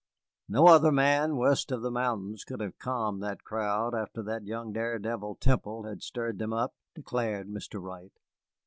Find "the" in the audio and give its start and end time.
1.83-1.91